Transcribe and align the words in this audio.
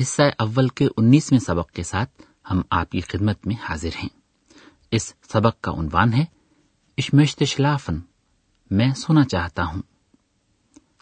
حصہ 0.00 0.22
اول 0.38 0.68
کے 0.68 0.88
انیسویں 0.96 1.40
سبق 1.40 1.70
کے 1.70 1.82
ساتھ 1.82 2.22
ہم 2.50 2.62
آپ 2.70 2.90
کی 2.90 3.00
خدمت 3.00 3.46
میں 3.46 3.56
حاضر 3.62 3.88
ہیں۔ 3.96 4.08
اس 4.90 5.14
سبق 5.32 5.60
کا 5.60 5.72
عنوان 5.72 6.12
ہے، 6.12 6.24
اشمشت 6.98 7.44
شلافن 7.44 8.00
میں 8.70 8.94
سونا 8.94 9.24
چاہتا 9.24 9.64
ہوں۔ 9.64 9.82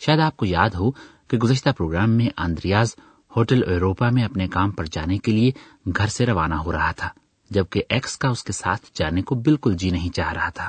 شاید 0.00 0.20
آپ 0.20 0.36
کو 0.36 0.46
یاد 0.46 0.70
ہو 0.70 0.90
کہ 1.28 1.36
گزشتہ 1.36 1.68
پروگرام 1.78 2.10
میں 2.10 2.26
آندریاز 2.36 2.96
ہوٹل 3.36 3.60
ایروپا 3.66 4.10
میں 4.10 4.24
اپنے 4.24 4.48
کام 4.48 4.70
پر 4.70 4.84
جانے 4.84 5.18
کے 5.18 5.32
لیے 5.32 5.50
گھر 5.96 6.06
سے 6.06 6.26
روانہ 6.26 6.54
ہو 6.54 6.72
رہا 6.72 6.92
تھا، 6.92 7.08
جبکہ 7.50 7.82
ایکس 7.88 8.18
کا 8.18 8.28
اس 8.28 8.44
کے 8.44 8.52
ساتھ 8.52 8.86
جانے 8.94 9.22
کو 9.22 9.34
بالکل 9.34 9.76
جی 9.76 9.90
نہیں 9.90 10.14
چاہ 10.16 10.32
رہا 10.32 10.48
تھا۔ 10.48 10.68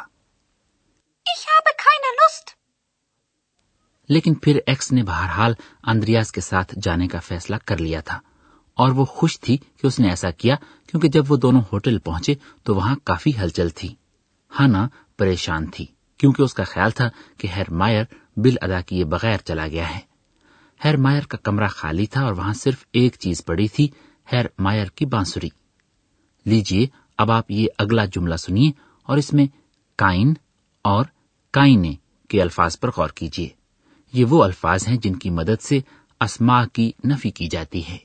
لیکن 4.09 4.33
پھر 4.33 4.59
ایکس 4.65 4.91
نے 4.91 5.03
بہرحال 5.03 5.53
اندریاز 5.83 6.31
کے 6.31 6.41
ساتھ 6.41 6.79
جانے 6.81 7.07
کا 7.07 7.19
فیصلہ 7.19 7.55
کر 7.65 7.77
لیا 7.77 7.99
تھا 7.99 8.19
اور 8.73 8.91
وہ 8.91 9.05
خوش 9.05 9.39
تھی 9.39 9.57
کہ 9.57 9.87
اس 9.87 9.99
نے 9.99 10.09
ایسا 10.09 10.31
کیا 10.31 10.55
کیونکہ 10.87 11.07
جب 11.07 11.31
وہ 11.31 11.37
دونوں 11.37 11.61
ہوٹل 11.71 11.99
پہنچے 11.99 12.35
تو 12.63 12.75
وہاں 12.75 12.95
کافی 13.03 13.31
ہلچل 13.37 13.69
تھی۔ 13.69 13.95
ہانا 14.59 14.87
پریشان 15.17 15.65
تھی 15.65 15.85
کیونکہ 16.17 16.41
اس 16.41 16.53
کا 16.53 16.63
خیال 16.63 16.91
تھا 16.91 17.09
کہ 17.37 17.47
ہیر 17.47 17.71
مائر 17.71 18.03
بل 18.37 18.55
ادا 18.61 18.81
کیے 18.81 19.05
بغیر 19.05 19.37
چلا 19.37 19.67
گیا 19.67 19.95
ہے۔ 19.95 19.99
ہیر 20.85 20.97
مائر 20.97 21.21
کا 21.21 21.37
کمرہ 21.37 21.67
خالی 21.67 22.05
تھا 22.05 22.23
اور 22.23 22.33
وہاں 22.33 22.53
صرف 22.53 22.85
ایک 22.93 23.15
چیز 23.19 23.45
پڑی 23.45 23.67
تھی 23.67 23.87
ہیر 24.33 24.45
مائر 24.59 24.85
کی 24.85 25.05
بانسری 25.05 25.49
لیجیے 26.45 26.87
اب 27.17 27.31
آپ 27.31 27.51
یہ 27.51 27.67
اگلا 27.77 28.05
جملہ 28.05 28.35
سنیے 28.35 28.71
اور 29.03 29.17
اس 29.17 29.33
میں 29.33 29.45
کائن 29.95 30.33
اور 30.81 31.05
کائنے 31.51 31.93
کے 32.29 32.41
الفاظ 32.41 32.79
پر 32.79 32.89
غور 32.97 33.09
کیجیے 33.09 33.49
یہ 34.15 34.25
وہ 34.25 34.43
الفاظ 34.43 34.87
ہیں 34.87 34.97
جن 34.97 35.15
کی 35.15 35.29
مدد 35.29 35.61
سے 35.61 35.79
اسما 36.21 36.65
کی 36.65 36.91
نفی 37.05 37.31
کی 37.31 37.47
جاتی 37.47 37.87
ہے۔ 37.87 37.97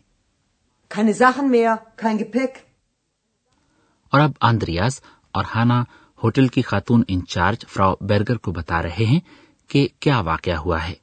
اور 4.12 4.20
اب 4.20 4.30
آندریاس 4.40 5.00
اور 5.32 5.44
ہانا 5.54 5.84
ہوٹل 6.22 6.48
کی 6.48 6.62
خاتون 6.62 7.02
انچارج 7.08 7.66
فراو 7.68 7.94
بیرگر 8.00 8.36
کو 8.36 8.52
بتا 8.52 8.82
رہے 8.82 9.04
ہیں 9.04 9.20
کہ 9.68 9.88
کیا 10.00 10.20
واقعہ 10.20 10.54
ہوا 10.54 10.88
ہے۔ 10.88 10.94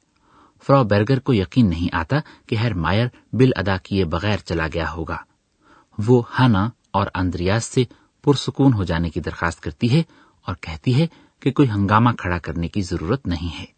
فرا 0.66 0.82
بیرگر 0.82 1.18
کو 1.18 1.34
یقین 1.34 1.70
نہیں 1.70 1.96
آتا 1.96 2.16
کہ 2.46 2.56
ہیر 2.56 2.74
مائر 2.74 3.06
بل 3.32 3.50
ادا 3.56 3.76
کیے 3.76 4.04
بغیر 4.04 4.38
چلا 4.38 4.66
گیا 4.74 4.92
ہوگا۔ 4.92 5.16
وہ 6.06 6.22
ہانا 6.38 6.68
اور 6.90 7.06
آندریاز 7.14 7.64
سے 7.64 7.82
پرسکون 8.24 8.72
ہو 8.72 8.84
جانے 8.84 9.10
کی 9.10 9.20
درخواست 9.20 9.60
کرتی 9.60 9.96
ہے 9.96 10.02
اور 10.46 10.54
کہتی 10.60 11.02
ہے 11.02 11.06
کہ 11.40 11.52
کوئی 11.52 11.70
ہنگامہ 11.70 12.10
کھڑا 12.10 12.38
کرنے 12.38 12.68
کی 12.68 12.82
ضرورت 12.82 13.26
نہیں 13.26 13.60
ہے۔ 13.60 13.77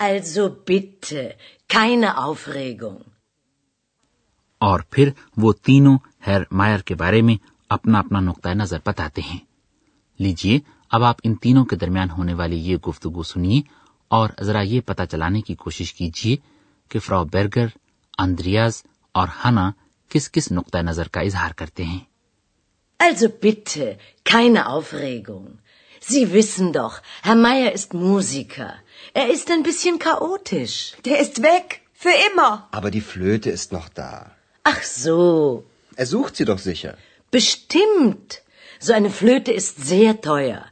Also 0.00 0.42
bitte, 0.66 1.36
keine 1.70 2.16
Aufregung. 2.18 3.02
اور 4.60 4.80
پھر 4.90 5.10
وہ 5.36 5.52
تینوں 5.52 5.98
ہیر 6.26 6.42
مائر 6.50 6.80
کے 6.80 6.94
بارے 6.94 7.22
میں 7.22 7.34
اپنا 7.70 7.98
اپنا 7.98 8.20
نقطۂ 8.20 8.48
نظر 8.48 8.78
بتاتے 8.86 9.20
ہیں 9.20 9.38
لیجیے 10.18 10.58
اب 10.90 11.04
آپ 11.04 11.16
ان 11.24 11.34
تینوں 11.34 11.64
کے 11.64 11.76
درمیان 11.76 12.10
ہونے 12.10 12.34
والی 12.34 12.56
یہ 12.56 12.76
گفتگو 12.88 13.22
سنیے 13.22 13.60
اور 14.10 14.30
ذرا 14.40 14.60
یہ 14.60 14.80
پتا 14.80 15.06
چلانے 15.06 15.40
کی 15.40 15.54
کوشش 15.54 15.94
کیجیے 15.94 16.36
کہ 16.88 16.98
فرا 16.98 17.22
برگر 17.22 17.66
اندریاز 18.18 18.82
اور 19.12 19.28
ہنا 19.44 19.70
کس 20.08 20.30
کس 20.32 20.52
نقطۂ 20.52 20.78
نظر 20.78 21.08
کا 21.08 21.20
اظہار 21.20 21.50
کرتے 21.50 21.84
ہیں 21.84 22.00
also 23.00 23.28
bitte, 23.42 23.98
keine 24.24 24.66
Aufregung. 24.66 25.65
Sie 26.00 26.32
wissen 26.32 26.72
doch, 26.72 27.00
Herr 27.22 27.34
Meier 27.34 27.72
ist 27.72 27.94
Musiker. 27.94 28.74
Er 29.14 29.28
ist 29.30 29.50
ein 29.50 29.62
bisschen 29.62 29.98
chaotisch. 29.98 30.94
Der 31.04 31.20
ist 31.20 31.42
weg, 31.42 31.80
für 31.92 32.16
immer. 32.30 32.68
Aber 32.70 32.90
die 32.90 33.00
Flöte 33.00 33.50
ist 33.50 33.72
noch 33.72 33.88
da. 33.88 34.30
Ach 34.64 34.82
so. 34.82 35.64
Er 35.96 36.06
sucht 36.06 36.36
sie 36.36 36.44
doch 36.44 36.58
sicher. 36.58 36.96
Bestimmt. 37.30 38.42
So 38.78 38.92
eine 38.92 39.10
Flöte 39.10 39.52
ist 39.52 39.84
sehr 39.84 40.20
teuer. 40.20 40.64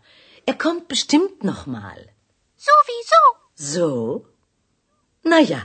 Er 0.46 0.54
kommt 0.54 0.88
bestimmt 0.88 1.44
noch 1.44 1.66
mal. 1.66 2.00
Sowieso. 2.56 3.22
So? 3.54 4.26
Na 5.22 5.38
ja, 5.40 5.62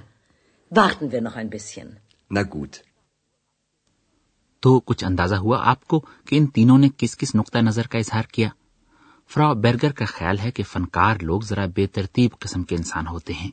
warten 0.70 1.12
wir 1.12 1.22
noch 1.22 1.36
ein 1.36 1.50
bisschen. 1.50 2.00
Na 2.30 2.44
gut. 2.44 2.84
تو 4.62 4.80
کچھ 4.80 5.04
اندازہ 5.04 5.36
ہوا 5.36 5.58
آپ 5.70 5.88
کو 5.88 6.00
کہ 6.00 6.38
ان 6.38 6.46
تینوں 6.46 6.78
نے 6.78 6.88
کس 6.98 7.18
کس 7.18 7.36
نقطۂ 7.36 7.58
نظر 7.58 7.88
کا 7.88 7.98
اظہار 7.98 8.24
کیا 8.24 8.50
فرا 9.34 9.54
برگر 9.54 9.92
کا 9.92 10.06
خیال 10.06 10.40
ہے 10.40 10.52
کہ 10.52 10.64
فنکار 10.64 11.16
لوگ 11.22 11.42
ذرا 11.42 11.66
بے 11.76 11.88
ترتیب 11.88 12.32
قسم 12.40 12.64
کے 12.64 12.76
انسان 12.76 13.08
ہوتے 13.08 13.34
ہیں۔ 13.34 13.52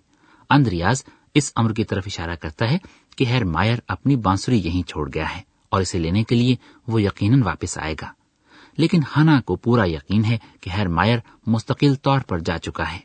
اند 0.50 0.66
ریاض 0.66 1.04
اس 1.34 1.52
امر 1.56 1.72
کی 1.72 1.84
طرف 1.84 2.02
اشارہ 2.06 2.34
کرتا 2.34 2.70
ہے 2.70 2.78
کہ 3.16 3.24
ہیر 3.24 3.44
مائر 3.44 3.78
اپنی 3.88 4.16
بانسری 4.16 4.58
یہیں 4.58 4.82
چھوڑ 4.82 5.10
گیا 5.14 5.36
ہے 5.36 5.42
اور 5.68 5.80
اسے 5.80 5.98
لینے 5.98 6.24
کے 6.24 6.34
لیے 6.34 6.56
وہ 6.88 7.02
یقیناً 7.02 7.42
واپس 7.42 7.78
آئے 7.78 7.94
گا۔ 8.02 8.12
لیکن 8.76 9.00
ہنا 9.16 9.40
کو 9.40 9.56
پورا 9.56 9.88
یقین 9.88 10.24
ہے 10.24 10.38
کہ 10.60 10.70
ہیر 10.70 10.88
مائر 10.88 11.18
مستقل 11.46 11.94
طور 11.94 12.20
پر 12.20 12.38
جا 12.38 12.58
چکا 12.58 12.92
ہے۔ 12.92 12.98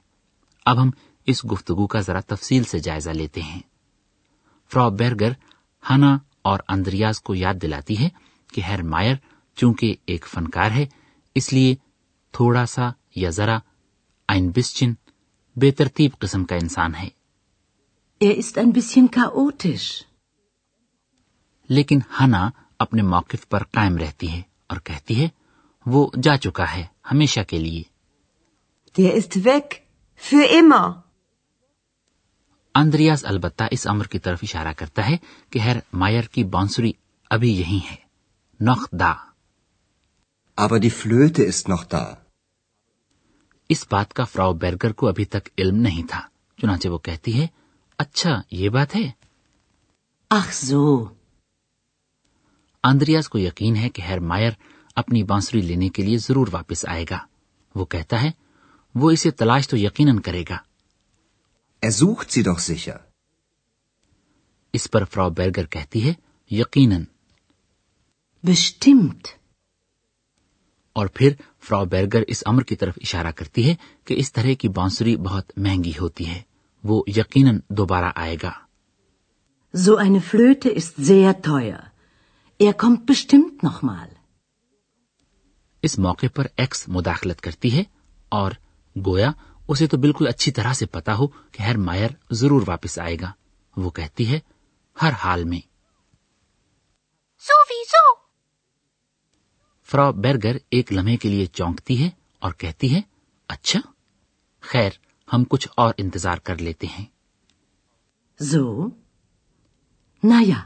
اب 0.65 0.81
ہم 0.81 0.89
اس 1.25 1.45
گفتگو 1.51 1.87
کا 1.87 1.99
ذرا 1.99 2.19
تفصیل 2.19 2.63
سے 2.63 2.79
جائزہ 2.79 3.09
لیتے 3.09 3.41
ہیں۔ 3.41 3.61
فرا 4.73 4.87
برگر 4.87 5.31
ہنا 5.89 6.17
اور 6.41 6.59
اندریاز 6.67 7.21
کو 7.21 7.35
یاد 7.35 7.53
دلاتی 7.61 7.99
ہے 7.99 8.09
کہ 8.53 8.61
ہیر 8.61 8.83
مائر 8.83 9.15
چونکہ 9.55 9.95
ایک 10.05 10.27
فنکار 10.27 10.71
ہے، 10.71 10.85
اس 11.35 11.53
لیے 11.53 11.75
تھوڑا 12.33 12.65
سا 12.65 12.89
یا 13.15 13.29
ذرا 13.29 13.57
این 14.29 14.51
بسچن 14.51 14.93
بے 15.55 15.71
ترتیب 15.71 16.11
قسم 16.19 16.45
کا 16.45 16.55
انسان 16.55 16.95
ہے 16.95 17.09
Er 18.21 18.33
ist 18.37 18.57
ein 18.57 18.71
bisschen 18.71 19.07
chaotisch. 19.15 19.89
لیکن 21.69 21.99
ہنا 22.19 22.49
اپنے 22.79 23.01
موقف 23.01 23.47
پر 23.49 23.63
قائم 23.63 23.97
رہتی 23.97 24.31
ہے 24.31 24.41
اور 24.67 24.77
کہتی 24.77 25.21
ہے 25.21 25.27
وہ 25.85 26.07
جا 26.23 26.37
چکا 26.37 26.65
ہے 26.75 26.85
ہمیشہ 27.11 27.39
کے 27.47 27.59
لیے 27.59 27.83
Der 28.95 29.15
ist 29.15 29.37
weg. 29.45 29.77
Für 30.21 30.51
immer. 30.53 30.91
Andreas 32.75 33.25
البتہ 33.25 33.63
اس 33.71 33.87
امر 33.87 34.07
کی 34.07 34.19
طرف 34.19 34.39
اشارہ 34.43 34.73
کرتا 34.73 35.07
ہے 35.09 35.17
کہ 35.49 35.59
ہیر 35.59 35.77
مائر 35.93 36.27
کی 36.33 36.43
بانسری 36.43 36.91
ابھی 37.31 37.51
یہی 37.51 37.79
ہے 37.89 37.95
نوخ 38.59 38.87
دا 38.91 39.11
aber 40.61 40.77
die 40.77 40.89
Flöte 40.89 41.39
ist 41.39 41.73
noch 41.73 41.99
da. 41.99 42.13
اس 43.69 43.87
بات 43.91 44.13
کا 44.13 44.23
فراؤ 44.23 44.53
برگر 44.53 44.91
کو 44.91 45.07
ابھی 45.07 45.25
تک 45.25 45.49
علم 45.57 45.75
نہیں 45.75 46.03
تھا۔ 46.09 46.27
چنانچہ 46.57 46.87
وہ 46.87 46.97
کہتی 46.97 47.41
ہے 47.41 47.47
اچھا 47.97 48.41
یہ 48.51 48.69
بات 48.69 48.95
ہے۔ 48.95 49.11
اخزو 50.29 51.05
آندریاز 52.83 53.29
کو 53.29 53.39
یقین 53.39 53.75
ہے 53.75 53.89
کہ 53.89 54.01
ہیر 54.01 54.19
مائر 54.19 54.51
اپنی 54.95 55.23
بانسری 55.23 55.61
لینے 55.61 55.89
کے 55.89 56.03
لیے 56.03 56.17
ضرور 56.17 56.47
واپس 56.51 56.85
آئے 56.87 57.05
گا۔ 57.09 57.25
وہ 57.75 57.85
کہتا 57.85 58.21
ہے 58.21 58.31
وہ 58.95 59.11
اسے 59.11 59.31
تلاش 59.31 59.67
تو 59.67 59.77
یقیناً 59.77 60.19
کرے 60.19 60.43
گا۔ 60.49 60.57
er 61.87 62.97
اس 64.73 64.91
پر 64.91 65.03
فراؤ 65.03 65.29
برگر 65.29 65.65
کہتی 65.65 66.09
ہے 66.09 66.13
یقیناً۔ 66.51 67.03
Bestimmt 68.47 69.40
اور 70.93 71.07
پھر 71.13 71.33
فرا 71.59 71.83
بیرگر 71.83 72.21
اس 72.27 72.43
امر 72.45 72.63
کی 72.63 72.75
طرف 72.75 72.93
اشارہ 73.01 73.31
کرتی 73.31 73.69
ہے 73.69 73.75
کہ 74.05 74.13
اس 74.13 74.33
طرح 74.33 74.53
کی 74.59 74.67
بانسری 74.67 75.15
بہت 75.15 75.51
مہنگی 75.57 75.91
ہوتی 76.01 76.27
ہے۔ 76.27 76.41
وہ 76.83 77.03
یقیناً 77.07 77.59
دوبارہ 77.69 78.05
آئے 78.15 78.37
گا۔ 78.43 78.51
So 79.85 79.93
eine 79.93 80.17
Flöte 80.17 80.71
ist 80.71 81.11
sehr 81.11 81.31
teuer. 81.47 81.79
Er 82.61 82.71
kommt 82.85 82.99
bestimmt 82.99 83.69
noch 83.69 83.89
mal. 83.89 84.07
اس 85.81 85.99
موقع 85.99 86.25
پر 86.35 86.47
ایکس 86.57 86.87
مداخلت 86.87 87.41
کرتی 87.41 87.77
ہے 87.77 87.83
اور 88.29 88.51
گویا 89.05 89.31
اسے 89.67 89.87
تو 89.87 89.97
بالکل 89.97 90.27
اچھی 90.27 90.51
طرح 90.51 90.73
سے 90.73 90.85
پتا 90.85 91.15
ہو 91.15 91.27
کہ 91.27 91.61
ہر 91.61 91.77
مائر 91.77 92.09
ضرور 92.31 92.61
واپس 92.67 92.99
آئے 92.99 93.17
گا۔ 93.21 93.31
وہ 93.77 93.89
کہتی 93.89 94.31
ہے 94.31 94.39
ہر 95.01 95.11
حال 95.11 95.43
میں۔ 95.43 95.59
So 97.41 98.20
فرا 99.91 100.09
برگر 100.09 100.57
ایک 100.69 100.93
لمحے 100.93 101.17
کے 101.17 101.29
لیے 101.29 101.45
چونکتی 101.45 102.03
ہے 102.03 102.09
اور 102.39 102.51
کہتی 102.51 102.95
ہے 102.95 103.01
اچھا 103.47 103.79
خیر 104.61 104.89
ہم 105.33 105.43
کچھ 105.43 105.67
اور 105.75 105.93
انتظار 105.97 106.37
کر 106.37 106.57
لیتے 106.57 106.87
ہیں۔ 106.87 107.05
زو 108.39 108.87
نایا 110.23 110.65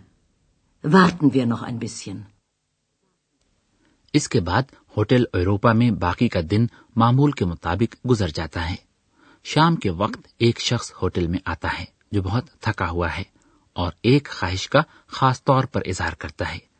اس 4.13 4.29
کے 4.29 4.39
بعد 4.39 4.63
ہوٹل 4.97 5.23
ایروپا 5.33 5.73
میں 5.73 5.91
باقی 5.91 6.27
کا 6.27 6.39
دن 6.51 6.65
معمول 6.95 7.31
کے 7.31 7.45
مطابق 7.45 8.07
گزر 8.09 8.27
جاتا 8.27 8.69
ہے۔ 8.69 8.75
شام 9.43 9.75
کے 9.75 9.89
وقت 9.89 10.27
ایک 10.37 10.59
شخص 10.59 10.91
ہوٹل 11.01 11.27
میں 11.27 11.39
آتا 11.45 11.79
ہے 11.79 11.85
جو 12.11 12.21
بہت 12.21 12.49
تھکا 12.59 12.89
ہوا 12.89 13.17
ہے 13.17 13.23
اور 13.73 13.91
ایک 14.01 14.29
خواہش 14.31 14.69
کا 14.69 14.81
خاص 15.07 15.43
طور 15.43 15.63
پر 15.63 15.81
اظہار 15.85 16.13
کرتا 16.13 16.53
ہے۔ 16.53 16.74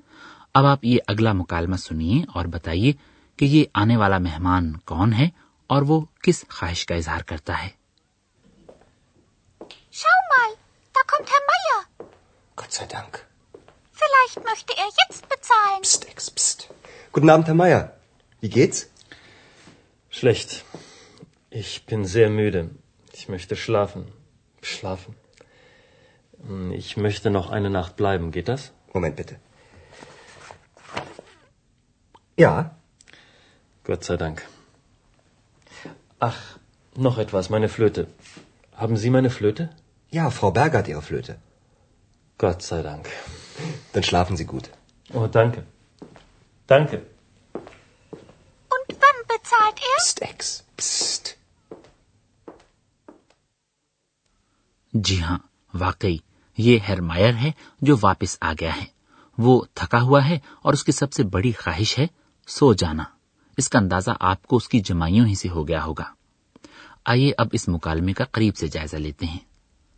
اب 0.56 0.66
آپ 0.66 0.86
یہ 0.86 0.98
اگلا 1.07 1.34
مکالمہ 1.34 1.75
سنیے 1.75 2.25
اور 2.34 2.46
بتائیے 2.46 2.94
کہ 3.38 3.46
یہ 3.46 3.66
آنے 3.74 3.98
والا 3.98 4.18
مہمان 4.18 4.78
کون 4.78 5.13
ہے 5.13 5.30
اور 5.68 5.81
وہ 5.81 6.06
کس 6.24 6.46
خواہش 6.50 6.86
کا 6.86 6.96
اظہار 6.96 7.22
کرتا 7.22 7.63
ہے۔ 7.63 7.69
Ja, 32.37 32.75
Gott 33.85 34.03
sei 34.03 34.17
Dank. 34.17 34.45
Ach, 36.19 36.39
noch 36.95 37.17
etwas. 37.17 37.49
Meine 37.49 37.69
Flöte. 37.69 38.07
Haben 38.75 38.97
Sie 38.97 39.09
meine 39.09 39.29
Flöte? 39.29 39.69
ja, 40.11 40.29
Frau 40.29 40.51
Berger 40.51 40.77
hat 40.79 40.87
ihre 40.87 41.01
Flöte. 41.01 41.33
Gott 42.39 42.61
sei 42.61 42.81
Dank. 42.81 43.09
Dann 43.93 44.03
schlafen 44.03 44.37
Sie 44.37 44.45
gut. 44.45 44.69
Oh, 45.13 45.27
danke. 45.27 45.63
Danke. 46.69 47.01
Und 48.71 48.87
wann 49.01 49.19
bezahlt 49.27 49.79
er? 49.89 49.97
Psst, 49.97 50.21
Ex, 50.21 50.63
psst. 50.77 51.35
جی 54.93 55.21
ہاں 55.21 55.37
واقعی 55.73 56.17
یہ 56.57 56.79
ہیرمائر 56.87 57.33
ہے 57.33 57.51
جو 57.81 57.95
واپس 58.01 58.37
آ 58.41 58.53
گیا 58.53 58.75
ہے 58.77 58.85
وہ 59.37 59.61
تھکا 59.73 60.01
ہوا 60.01 60.23
ہے 60.25 60.37
اور 60.61 60.73
اس 60.73 60.83
کی 60.83 60.91
سب 60.91 61.13
سے 61.13 61.23
بڑی 61.23 61.51
خواہش 61.51 61.97
ہے 61.99 62.05
سو 62.47 62.74
جانا۔ 62.74 63.03
اس 63.57 63.69
کا 63.69 63.80
اندازہ 63.80 64.12
آپ 64.19 64.44
کو 64.44 64.56
اس 64.56 64.69
کی 64.69 64.80
جمائیوں 64.80 65.25
ہی 65.25 65.36
سے 65.36 65.50
ہو 65.50 65.68
گیا 65.68 65.83
ہوگا۔ 65.83 66.03
آئیے 67.06 67.31
اب 67.38 67.47
اس 67.51 67.68
مکالمے 67.68 68.13
کا 68.13 68.25
قریب 68.25 68.57
سے 68.57 68.68
جائزہ 68.68 68.95
لیتے 68.95 69.25
ہیں۔ 69.25 69.39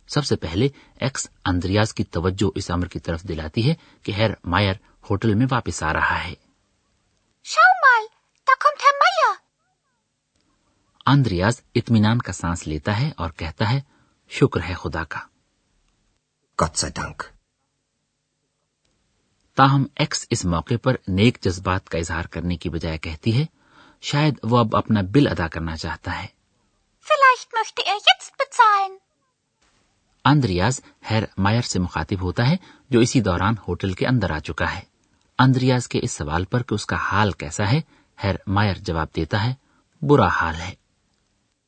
سب 0.08 0.24
سے 0.24 0.36
پہلے 0.36 0.68
ایکس 1.00 1.30
اندریاز 1.44 1.94
کی 1.94 2.04
توجہ 2.04 2.50
اس 2.54 2.70
امر 2.70 2.86
کی 2.86 2.98
طرف 2.98 3.22
دلاتی 3.22 3.70
ہے 3.70 3.74
کہ 4.02 4.12
ہیر 4.12 4.30
مائر 4.44 4.74
ہوٹل 5.10 5.34
میں 5.34 5.46
واپس 5.50 5.82
آ 5.82 5.92
رہا 5.92 6.24
ہے. 6.24 6.34
اندریاز 11.06 11.60
اطمینان 11.74 12.18
کا 12.18 12.32
سانس 12.32 12.66
لیتا 12.66 13.00
ہے 13.00 13.10
اور 13.16 13.30
کہتا 13.30 13.70
ہے 13.70 13.80
شکر 14.28 14.60
ہے 14.68 14.74
خدا 14.74 15.04
کا. 15.04 15.20
تاہم 19.58 19.84
ایکس 19.96 20.26
اس 20.30 20.44
موقع 20.44 20.74
پر 20.82 20.96
نیک 21.08 21.38
جذبات 21.42 21.88
کا 21.88 21.98
اظہار 21.98 22.24
کرنے 22.24 22.56
کی 22.56 22.68
بجائے 22.68 22.98
کہتی 22.98 23.38
ہے 23.38 23.44
شاید 24.02 24.34
وہ 24.42 24.58
اب 24.58 24.76
اپنا 24.76 25.00
بل 25.10 25.26
ادا 25.26 25.48
کرنا 25.48 25.76
چاہتا 25.76 26.22
ہے 26.22 26.26
Vielleicht 27.06 27.54
möchte 27.54 27.84
er 27.86 27.96
jetzt 28.02 28.30
bezahlen. 28.38 28.96
Andreas 30.24 30.80
Herr 31.10 31.22
Maier 31.38 31.62
سے 31.62 31.78
مخاطب 31.78 32.22
ہوتا 32.22 32.48
ہے 32.48 32.56
جو 32.90 33.00
اسی 33.00 33.20
دوران 33.20 33.54
ہوٹل 33.68 33.92
کے 33.92 34.06
اندر 34.06 34.30
آ 34.30 34.38
چکا 34.38 34.74
ہے 34.74 34.80
اندریاز 35.38 35.88
کے 35.88 36.00
اس 36.02 36.12
سوال 36.12 36.44
پر 36.44 36.62
کہ 36.62 36.74
اس 36.74 36.86
کا 36.86 36.96
حال 37.02 37.32
کیسا 37.32 37.70
ہے 37.72 37.80
ہیر 38.24 38.34
مائر 38.46 38.78
جواب 38.78 39.14
دیتا 39.16 39.44
ہے 39.44 39.54
برا 40.02 40.28
حال 40.32 40.54
ہے 40.54 40.74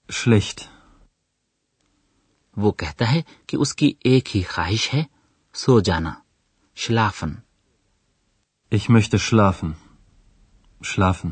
Schlecht. 0.09 0.67
وہ 2.57 2.73
کہتا 2.73 3.13
ہے 3.13 3.23
کہ 3.47 3.57
اس 3.57 3.75
کی 3.75 3.93
ایک 4.05 4.37
ہی 4.37 4.43
خواہش 4.43 4.95
ہے 4.95 5.05
سو 5.55 5.81
جانا 5.81 6.15
شلافن 6.77 7.35
Ich 8.72 8.88
möchte 8.88 9.19
schlafen. 9.19 9.75
Schlafen. 10.81 11.31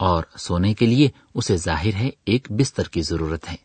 اور 0.00 0.22
سونے 0.38 0.72
کے 0.74 0.86
لیے 0.86 1.08
اسے 1.34 1.56
ظاہر 1.56 1.94
ہے 1.94 2.10
ایک 2.24 2.50
بستر 2.50 2.88
کی 2.88 3.02
ضرورت 3.02 3.48
ہے 3.50 3.56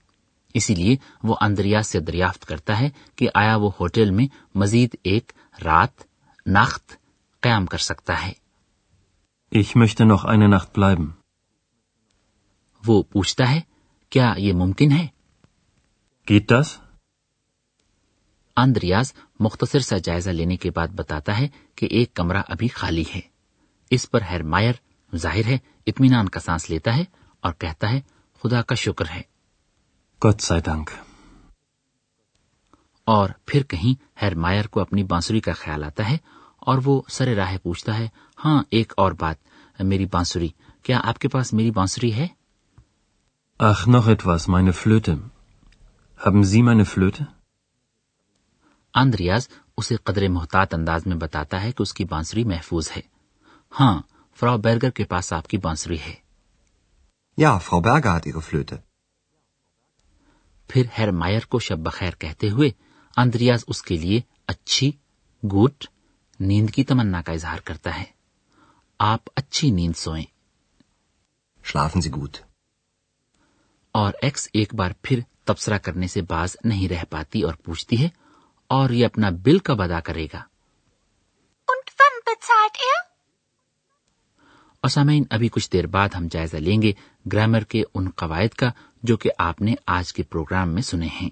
اسی 0.56 0.76
لیے 0.76 0.96
وہ 1.24 1.36
اندریاز 1.42 1.88
سے 1.88 2.00
دریافت 2.00 2.46
کرتا 2.46 2.80
ہے 2.80 2.90
کہ 3.16 3.28
آیا 3.36 3.56
وہ 3.56 3.70
ہوٹل 3.80 4.12
میں 4.12 4.26
مزید 4.56 4.96
ایک 5.04 5.34
رات 5.66 6.04
ناخت 6.46 6.96
قیام 7.44 7.66
کر 7.66 7.78
سکتا 7.78 8.22
ہے 8.22 8.32
Ich 9.52 9.76
möchte 9.76 10.06
noch 10.06 10.26
eine 10.26 10.48
Nacht 10.48 10.74
bleiben. 10.74 11.10
وہ 12.84 13.02
پوچھتا 13.04 13.50
ہے 13.52 13.62
کیا 14.12 14.34
یہ 14.38 14.54
ممکن 14.54 14.92
ہے 14.92 15.08
Geht 16.28 16.52
das? 16.52 16.78
اندریاز 18.58 19.14
مختصر 19.40 19.80
سا 19.80 19.98
جائزہ 19.98 20.30
لینے 20.30 20.58
کے 20.58 20.72
بعد 20.72 20.88
بتاتا 20.88 21.38
ہے 21.38 21.48
کہ 21.76 21.86
ایک 21.86 22.14
کمرہ 22.14 22.42
ابھی 22.48 22.68
خالی 22.68 23.04
ہے 23.16 23.22
اس 23.90 24.12
پر 24.12 24.22
ہیرمائر 24.22 24.74
ظاہر 25.16 25.46
ہے 25.46 25.58
اطمینان 25.88 26.30
کا 26.30 26.40
سانس 26.40 26.70
لیتا 26.70 26.98
ہے 26.98 27.04
اور 27.42 27.54
کہتا 27.54 27.92
ہے 27.92 28.02
خدا 28.44 28.62
کا 28.62 28.76
شکر 28.76 29.06
ہے. 29.16 29.22
اور 33.06 33.30
پھر 33.46 33.64
کہیں 33.64 34.04
ہیرمائر 34.22 34.68
کو 34.68 34.80
اپنی 34.80 35.04
بانسری 35.04 35.40
کا 35.40 35.54
خیال 35.54 35.84
آتا 35.84 36.10
ہے 36.10 36.18
اور 36.60 36.78
وہ 36.86 37.02
سر 37.10 37.36
راہ 37.36 37.58
پوچھتا 37.64 37.98
ہے 37.98 38.08
ہاں 38.46 38.64
ایک 38.70 38.94
اور 38.98 39.12
بات 39.12 39.36
میری 39.80 40.06
بانسری 40.06 40.48
کیا 40.84 41.02
آپ 41.04 41.20
کے 41.20 41.28
پاس 41.28 41.54
میری 41.54 41.72
بانسری 41.72 42.14
ہے 42.14 42.28
Ach, 43.60 43.88
noch 43.88 44.08
etwas. 44.08 44.48
Meine 44.48 44.74
Flöte. 44.74 45.20
Haben 46.20 46.44
Sie 46.44 46.62
meine 46.64 46.86
Flöte? 46.86 47.28
Andreas 48.96 49.48
اسے 49.78 49.96
قدر 49.96 50.28
محتاط 50.30 50.74
انداز 50.74 51.06
میں 51.06 51.18
بتاتا 51.18 51.62
ہے 51.64 51.72
کہ 51.72 51.82
اس 51.82 51.94
کی 51.94 52.06
بانسری 52.06 52.44
محفوظ 52.44 52.92
ہے 52.96 53.02
ہاں 53.72 54.02
فراو 54.38 54.58
بیرگر 54.58 54.90
کے 54.90 55.06
پاس 55.06 55.34
آپ 55.34 55.48
کی 55.48 55.58
بانسری 55.58 55.98
ہے 56.00 56.14
Ja, 57.38 57.52
Frau 57.60 57.80
Berger 57.82 58.12
hat 58.12 58.26
ihre 58.26 58.42
Flöte. 58.42 58.78
پھر 60.70 60.86
ہیر 60.98 61.12
مائر 61.12 61.46
کو 61.46 61.60
شب 61.60 61.80
بخیر 61.80 62.16
کہتے 62.16 62.50
ہوئے 62.50 62.70
اندریاز 63.18 63.64
اس 63.68 63.82
کے 63.82 63.98
لیے 63.98 64.20
اچھی 64.48 64.92
گوٹ 65.44 65.86
نیند 66.40 66.70
کی 66.70 66.84
تمنا 66.84 67.22
کا 67.22 67.34
اظہار 67.34 67.60
کرتا 67.60 67.98
ہے 67.98 68.04
آپ 69.00 69.30
اچھی 69.36 69.72
نیند 69.72 69.98
سوئیں 69.98 70.26
Schlafen 71.64 72.02
Sie 72.02 72.12
gut. 72.12 72.38
اور 73.96 74.14
ایکس 74.22 74.48
ایک 74.54 74.74
بار 74.76 74.92
پھر 75.02 75.20
تبصرہ 75.44 75.78
کرنے 75.78 76.08
سے 76.08 76.22
باز 76.22 76.56
نہیں 76.64 76.90
رہ 76.90 77.04
پاتی 77.10 77.42
اور 77.42 77.54
پوچھتی 77.54 78.04
ہے 78.04 78.10
اور 78.74 78.90
یہ 78.90 79.06
اپنا 79.06 79.30
بل 79.30 79.58
کب 79.58 79.82
ادا 79.82 80.00
کرے 80.00 80.28
گا؟ 80.34 80.42
Er? 82.68 83.04
اور 84.82 84.90
سامعین 84.90 85.24
ابھی 85.30 85.48
کچھ 85.48 85.72
دیر 85.72 85.88
بعد 85.88 86.10
ہم 86.18 86.28
جائزہ 86.32 86.58
لیں 86.58 86.82
گے 86.82 86.94
گرامر 87.34 87.60
کے 87.60 87.84
ان 87.94 88.10
قواعد 88.10 88.48
کا 88.48 88.72
جو 89.04 89.18
کہ 89.18 89.30
آپ 89.38 89.62
نے 89.62 89.76
آج 89.86 90.14
کے 90.14 90.24
پروگرام 90.24 90.70
میں 90.70 90.82
سنے 90.82 91.08
ہیں۔ 91.08 91.30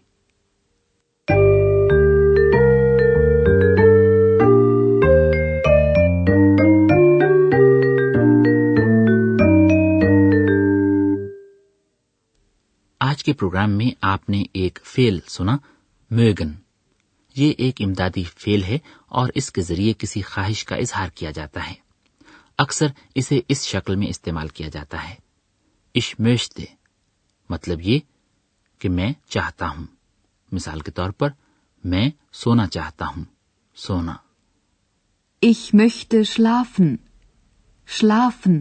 آج 12.99 13.23
کے 13.23 13.33
پروگرام 13.33 13.71
میں 13.71 13.95
آپ 14.01 14.29
نے 14.29 14.43
ایک 14.53 14.79
فیل 14.83 15.19
سنا 15.27 15.57
میگن 16.11 16.60
یہ 17.35 17.53
ایک 17.57 17.81
امدادی 17.85 18.23
فیل 18.23 18.63
ہے 18.63 18.77
اور 19.05 19.29
اس 19.35 19.51
کے 19.51 19.61
ذریعے 19.61 19.93
کسی 19.97 20.21
خواہش 20.21 20.65
کا 20.65 20.75
اظہار 20.75 21.09
کیا 21.09 21.31
جاتا 21.31 21.69
ہے۔ 21.69 21.73
اکثر 22.57 22.87
اسے 23.15 23.41
اس 23.47 23.65
شکل 23.65 23.95
میں 23.95 24.07
استعمال 24.07 24.47
کیا 24.47 24.69
جاتا 24.69 25.09
ہے۔ 25.09 25.15
اشمشتے 25.95 26.65
مطلب 27.49 27.81
یہ 27.81 27.99
کہ 28.79 28.89
میں 28.89 29.13
چاہتا 29.29 29.69
ہوں۔ 29.69 29.85
مثال 30.51 30.79
کے 30.79 30.91
طور 30.91 31.09
پر، 31.09 31.29
میں 31.83 32.09
سونا 32.33 32.67
چاہتا 32.67 33.05
ہوں۔ 33.07 33.23
سونا۔ 33.75 34.13
Ich 35.45 35.81
möchte 35.81 36.17
schlafen. 36.17 36.95
Schlafen. 37.99 38.59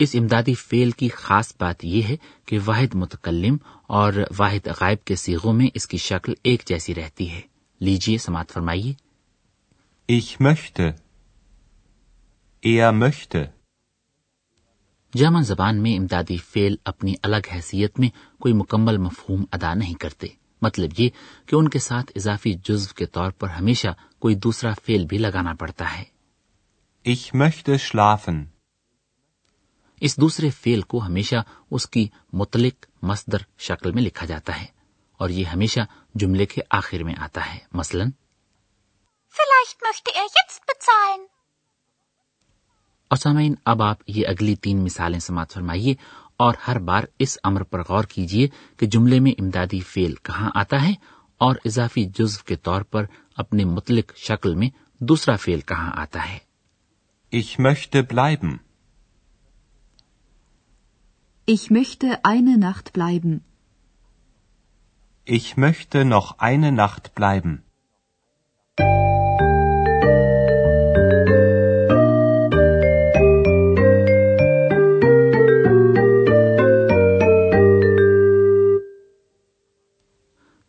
اس 0.00 0.14
امدادی 0.14 0.54
فیل 0.54 0.90
کی 0.90 1.08
خاص 1.08 1.52
بات 1.58 1.84
یہ 1.84 2.02
ہے 2.02 2.16
کہ 2.44 2.58
واحد 2.64 2.94
متکلم 2.94 3.56
اور 3.86 4.12
واحد 4.38 4.66
غائب 4.80 5.04
کے 5.04 5.16
سیغوں 5.16 5.52
میں 5.52 5.66
اس 5.74 5.86
کی 5.86 5.96
شکل 5.96 6.34
ایک 6.42 6.62
جیسی 6.66 6.94
رہتی 6.94 7.30
ہے 7.30 7.40
لیجیے 7.80 8.18
سماعت 8.18 8.50
فرمائیے 8.50 8.92
Ich 10.08 10.28
möchte. 10.40 10.92
Er 12.62 12.92
möchte. 12.92 13.44
German 15.14 15.42
زبان 15.42 15.82
میں 15.82 15.96
امدادی 15.98 16.36
فیل 16.36 16.76
اپنی 16.84 17.14
الگ 17.22 17.48
حیثیت 17.54 17.98
میں 18.00 18.08
کوئی 18.40 18.54
مکمل 18.54 18.96
مفہوم 18.96 19.44
ادا 19.52 19.74
نہیں 19.74 19.94
کرتے 19.94 20.26
مطلب 20.62 20.90
یہ 20.98 21.08
کہ 21.46 21.56
ان 21.56 21.68
کے 21.68 21.78
ساتھ 21.78 22.12
اضافی 22.16 22.52
جزو 22.64 22.94
کے 22.94 23.06
طور 23.06 23.30
پر 23.30 23.48
ہمیشہ 23.48 23.88
کوئی 24.18 24.34
دوسرا 24.34 24.72
فیل 24.84 25.06
بھی 25.06 25.18
لگانا 25.18 25.54
پڑتا 25.54 25.98
ہے 25.98 26.04
Ich 27.04 27.22
möchte 27.34 27.78
schlafen. 27.78 28.40
اس 30.00 30.16
دوسرے 30.16 30.50
فیل 30.50 30.80
کو 30.82 31.04
ہمیشہ 31.06 31.36
اس 31.70 31.88
کی 31.88 32.08
متعلق 32.32 32.86
مصدر 33.02 33.42
شکل 33.58 33.92
میں 33.92 34.02
لکھا 34.02 34.26
جاتا 34.26 34.60
ہے 34.60 34.66
اور 35.20 35.30
یہ 35.30 35.44
ہمیشہ 35.44 35.80
جملے 36.14 36.46
کے 36.46 36.60
آخر 36.70 37.02
میں 37.02 37.14
آتا 37.18 37.54
ہے 37.54 37.58
مثلاً 37.72 38.10
اور 43.10 43.16
سامعین 43.16 43.54
اب 43.64 43.82
آپ 43.82 44.02
یہ 44.06 44.26
اگلی 44.28 44.54
تین 44.56 44.84
مثالیں 44.84 45.18
سماعت 45.18 45.52
فرمائیے 45.52 45.94
اور 46.36 46.54
ہر 46.68 46.78
بار 46.78 47.04
اس 47.18 47.38
امر 47.44 47.62
پر 47.62 47.82
غور 47.88 48.04
کیجیے 48.04 48.48
کہ 48.76 48.86
جملے 48.86 49.20
میں 49.20 49.32
امدادی 49.38 49.80
فیل 49.80 50.14
کہاں 50.22 50.50
آتا 50.54 50.82
ہے 50.82 50.92
اور 51.40 51.56
اضافی 51.64 52.04
جزو 52.04 52.44
کے 52.44 52.56
طور 52.56 52.82
پر 52.82 53.04
اپنے 53.36 53.64
متعلق 53.64 54.16
شکل 54.16 54.54
میں 54.54 54.68
دوسرا 55.00 55.36
فیل 55.36 55.60
کہاں 55.60 55.90
آتا 55.94 56.28
ہے 56.32 56.38
ich 57.32 57.58
möchte 57.58 58.02
bleiben. 58.02 58.58
Ich 61.48 61.70
möchte 61.70 62.24
eine 62.24 62.58
Nacht 62.58 62.92
bleiben. 62.92 63.44
Ich 65.26 65.56
möchte 65.56 66.04
noch 66.04 66.38
eine 66.38 66.70
Nacht 66.72 67.14
bleiben. 67.14 67.62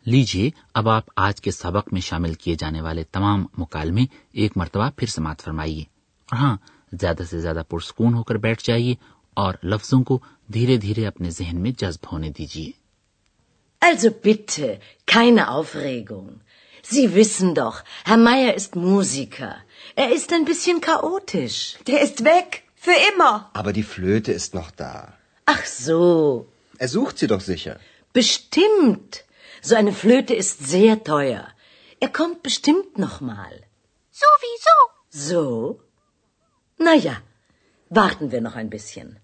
لیجیے 0.06 0.50
اب 0.74 0.88
آپ 0.88 1.04
آج 1.16 1.40
کے 1.40 1.50
سبق 1.50 1.92
میں 1.92 2.00
شامل 2.00 2.34
کیے 2.34 2.54
جانے 2.54 2.80
والے 2.80 3.04
تمام 3.04 3.44
مکالمے 3.58 4.04
ایک 4.32 4.56
مرتبہ 4.56 4.88
پھر 4.96 5.06
سماعت 5.06 5.42
فرمائیے 5.42 5.84
اور 6.28 6.38
ہاں 6.38 6.56
زیادہ 6.92 7.22
سے 7.22 7.40
زیادہ 7.40 7.62
پرسکون 7.68 8.14
ہو 8.14 8.22
کر 8.22 8.36
بیٹھ 8.36 8.64
جائیے 8.64 8.94
اور 9.42 9.54
لفظوں 9.62 10.02
کو 10.04 10.18
دھیرے 10.52 10.76
دھیرے 10.76 11.06
اپنے 11.06 11.30
ذہن 11.30 11.60
میں 11.62 11.70
جذب 11.80 12.12
ہونے 12.12 12.30
دیجیے 12.38 12.70
Also 13.82 14.10
bitte, 14.10 14.78
keine 15.06 15.48
Aufregung. 15.48 16.40
Sie 16.82 17.14
wissen 17.14 17.54
doch, 17.54 17.82
Herr 18.04 18.16
Meier 18.16 18.54
ist 18.54 18.76
Musiker. 18.76 19.56
Er 19.96 20.12
ist 20.12 20.32
ein 20.32 20.44
bisschen 20.44 20.80
chaotisch. 20.80 21.78
Der 21.88 22.00
ist 22.00 22.24
weg, 22.24 22.62
für 22.76 22.96
immer. 23.10 23.50
Aber 23.54 23.72
die 23.72 23.88
Flöte 23.94 24.32
ist 24.32 24.54
noch 24.54 24.70
da. 24.70 25.14
Ach 25.46 25.64
so. 25.64 26.46
Er 26.78 26.88
sucht 26.88 27.18
sie 27.18 27.26
doch 27.26 27.40
sicher. 27.40 27.78
Bestimmt. 28.12 29.24
So 29.62 29.74
eine 29.74 29.92
Flöte 29.92 30.34
ist 30.34 30.66
sehr 30.74 31.02
teuer. 31.04 31.44
Er 32.00 32.08
kommt 32.08 32.42
bestimmt 32.42 32.98
noch 32.98 33.20
mal. 33.20 33.54
Sowieso. 34.22 34.76
So? 35.10 35.80
Na 36.78 36.94
ja, 36.94 37.16
warten 37.88 38.32
wir 38.32 38.40
noch 38.40 38.56
ein 38.56 38.70
bisschen. 38.70 39.18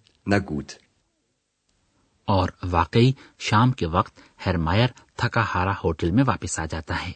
واقعی 2.62 3.12
شام 3.38 3.73
کے 3.73 3.87
وقت 3.87 4.18
ہیرمائر 4.47 4.87
تھکاہارا 5.16 5.73
hotel 5.85 6.11
میں 6.11 6.25
واپس 6.26 6.58
آ 6.58 6.66
جاتا 6.66 7.06
ہے۔ 7.06 7.12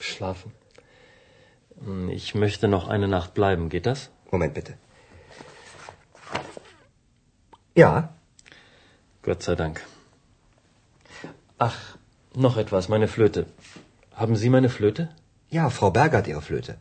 شلافن۔ 0.00 0.50
ich 2.10 2.34
möchte 2.34 2.68
noch 2.68 2.88
eine 2.88 3.06
Nacht 3.06 3.38
bleiben, 3.38 3.68
geht 3.68 3.86
das? 3.88 3.98
Moment 4.32 4.58
bitte. 4.58 4.83
Ja. 7.74 8.14
Gott 9.22 9.42
sei 9.42 9.54
Dank. 9.56 9.84
Ach, 11.58 11.78
noch 12.34 12.56
etwas, 12.56 12.88
meine 12.88 13.08
Flöte. 13.08 13.46
Haben 14.14 14.36
Sie 14.36 14.48
meine 14.48 14.68
Flöte? 14.68 15.08
Ja, 15.50 15.70
Frau 15.70 15.90
Berger 15.90 16.18
hat 16.18 16.28
ihre 16.28 16.42
Flöte. 16.42 16.78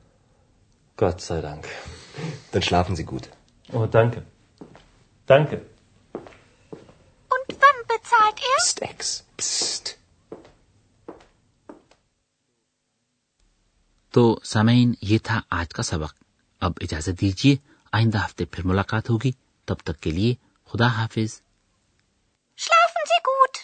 Gott 0.98 1.22
sei 1.22 1.42
Dank. 1.42 1.68
Dann 2.52 2.62
schlafen 2.62 2.96
Sie 2.96 3.06
gut. 3.06 3.30
Oh, 3.72 3.86
danke. 3.88 4.24
Danke. 5.26 5.62
Und 7.36 7.58
wann 7.64 7.80
bezahlt 7.88 8.40
er? 8.52 8.58
Psst, 8.58 8.82
Ex. 8.82 9.24
Psst. 9.38 9.98
تو 14.14 14.24
سامعین 14.44 14.94
یہ 15.02 15.18
تھا 15.24 15.40
آج 15.50 15.74
کا 15.74 15.84
سبق 15.84 16.14
اب 16.62 16.72
اجازت 16.82 17.22
دیجیے 17.22 17.56
آئندہ 17.92 18.18
ہفتے 18.26 18.46
پھر 18.46 18.66
ملاقات 18.66 19.10
ہوگی 19.10 19.32
تب 19.66 19.80
تک 19.84 20.00
کے 20.02 20.12
لیے 20.12 20.34
خدا 20.74 20.88
حافظ 20.88 21.42
Schlafen 22.60 23.04
Sie 23.10 23.20
gut. 23.28 23.60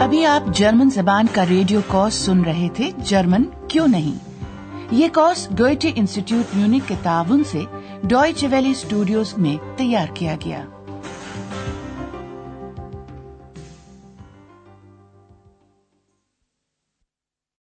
ابھی 0.00 0.26
آپ 0.26 0.42
جرمن 0.54 0.90
زبان 0.90 1.26
کا 1.32 1.46
ریڈیو 1.46 1.80
کورس 1.86 2.14
سن 2.14 2.44
رہے 2.44 2.68
تھے 2.74 2.90
جرمن 2.98 3.42
کیوں 3.68 3.88
نہیں؟ 3.88 4.18
یہ 4.90 5.08
کورس 5.14 5.48
ڈوئچے 5.50 5.92
انسٹیٹیوٹ 5.94 6.56
میونک 6.56 6.88
کے 6.88 6.94
تعاون 7.02 7.44
سے 7.44 7.64
ڈوئچ 8.02 8.44
ویلی 8.50 8.70
اسٹوڈیوز 8.70 9.34
میں 9.36 9.78
تیار 9.78 10.06
کیا 10.14 10.36
گیا۔ 10.44 10.64